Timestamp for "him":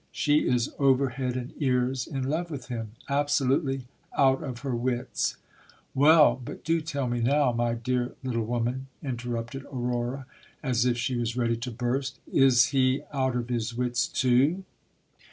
2.69-2.93